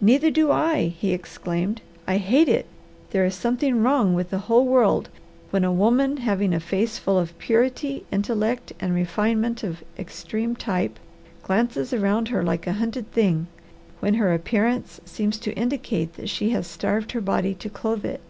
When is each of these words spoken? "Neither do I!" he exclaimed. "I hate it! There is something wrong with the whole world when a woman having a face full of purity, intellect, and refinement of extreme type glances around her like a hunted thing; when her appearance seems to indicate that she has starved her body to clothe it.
"Neither 0.00 0.28
do 0.32 0.50
I!" 0.50 0.92
he 0.98 1.12
exclaimed. 1.12 1.82
"I 2.04 2.16
hate 2.16 2.48
it! 2.48 2.66
There 3.10 3.24
is 3.24 3.36
something 3.36 3.80
wrong 3.80 4.12
with 4.12 4.30
the 4.30 4.40
whole 4.50 4.66
world 4.66 5.08
when 5.50 5.62
a 5.62 5.70
woman 5.70 6.16
having 6.16 6.52
a 6.52 6.58
face 6.58 6.98
full 6.98 7.16
of 7.16 7.38
purity, 7.38 8.04
intellect, 8.10 8.72
and 8.80 8.92
refinement 8.92 9.62
of 9.62 9.84
extreme 9.96 10.56
type 10.56 10.98
glances 11.44 11.92
around 11.92 12.26
her 12.30 12.42
like 12.42 12.66
a 12.66 12.72
hunted 12.72 13.12
thing; 13.12 13.46
when 14.00 14.14
her 14.14 14.34
appearance 14.34 15.00
seems 15.04 15.38
to 15.38 15.54
indicate 15.54 16.14
that 16.14 16.28
she 16.28 16.50
has 16.50 16.66
starved 16.66 17.12
her 17.12 17.20
body 17.20 17.54
to 17.54 17.70
clothe 17.70 18.04
it. 18.04 18.20